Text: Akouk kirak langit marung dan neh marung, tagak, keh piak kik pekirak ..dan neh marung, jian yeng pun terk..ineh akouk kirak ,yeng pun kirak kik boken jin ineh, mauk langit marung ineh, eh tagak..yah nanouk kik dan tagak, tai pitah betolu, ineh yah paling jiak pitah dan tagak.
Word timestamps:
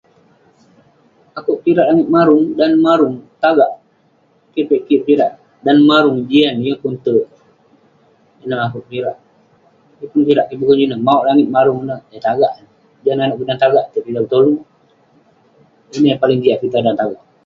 Akouk 1.37 1.59
kirak 1.63 1.85
langit 1.87 2.07
marung 2.15 2.43
dan 2.57 2.69
neh 2.71 2.81
marung, 2.87 3.15
tagak, 3.43 3.71
keh 4.53 4.65
piak 4.69 4.83
kik 4.87 4.99
pekirak 5.01 5.31
..dan 5.65 5.75
neh 5.77 5.87
marung, 5.91 6.17
jian 6.29 6.55
yeng 6.65 6.79
pun 6.83 6.93
terk..ineh 7.05 8.59
akouk 8.65 8.85
kirak 8.91 9.17
,yeng 9.99 10.09
pun 10.11 10.21
kirak 10.27 10.47
kik 10.47 10.57
boken 10.59 10.77
jin 10.79 10.87
ineh, 10.89 11.01
mauk 11.07 11.23
langit 11.27 11.47
marung 11.55 11.79
ineh, 11.83 12.01
eh 12.15 12.21
tagak..yah 12.27 13.13
nanouk 13.15 13.37
kik 13.39 13.47
dan 13.49 13.59
tagak, 13.63 13.85
tai 13.91 14.01
pitah 14.05 14.23
betolu, 14.25 14.51
ineh 15.95 16.07
yah 16.11 16.17
paling 16.21 16.39
jiak 16.43 16.59
pitah 16.61 16.81
dan 16.85 16.95
tagak. 17.01 17.21